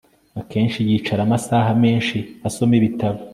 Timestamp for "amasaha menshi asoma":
1.23-2.73